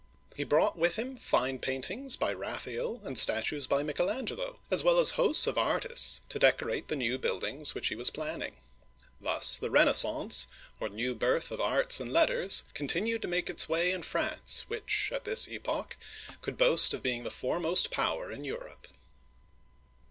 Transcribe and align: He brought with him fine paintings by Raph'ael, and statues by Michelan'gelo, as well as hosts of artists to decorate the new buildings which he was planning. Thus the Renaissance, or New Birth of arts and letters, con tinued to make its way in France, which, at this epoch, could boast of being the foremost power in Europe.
He 0.35 0.43
brought 0.43 0.75
with 0.79 0.95
him 0.95 1.15
fine 1.15 1.59
paintings 1.59 2.15
by 2.15 2.33
Raph'ael, 2.33 3.01
and 3.05 3.19
statues 3.19 3.67
by 3.67 3.83
Michelan'gelo, 3.83 4.57
as 4.71 4.83
well 4.83 4.97
as 4.97 5.11
hosts 5.11 5.45
of 5.45 5.59
artists 5.59 6.21
to 6.29 6.39
decorate 6.39 6.87
the 6.87 6.95
new 6.95 7.19
buildings 7.19 7.75
which 7.75 7.89
he 7.89 7.95
was 7.95 8.09
planning. 8.09 8.55
Thus 9.21 9.59
the 9.59 9.69
Renaissance, 9.69 10.47
or 10.79 10.89
New 10.89 11.13
Birth 11.13 11.51
of 11.51 11.61
arts 11.61 11.99
and 11.99 12.11
letters, 12.11 12.63
con 12.73 12.87
tinued 12.87 13.21
to 13.21 13.27
make 13.27 13.47
its 13.47 13.69
way 13.69 13.91
in 13.91 14.01
France, 14.01 14.65
which, 14.67 15.11
at 15.13 15.23
this 15.23 15.47
epoch, 15.47 15.97
could 16.41 16.57
boast 16.57 16.95
of 16.95 17.03
being 17.03 17.23
the 17.23 17.29
foremost 17.29 17.91
power 17.91 18.31
in 18.31 18.43
Europe. 18.43 18.87